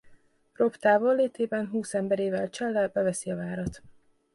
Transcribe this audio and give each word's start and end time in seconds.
Robb 0.55 0.75
távollétében 0.75 1.67
húsz 1.67 1.93
emberével 1.93 2.49
csellel 2.49 2.87
beveszi 2.89 3.31
a 3.31 3.35
várat. 3.35 3.81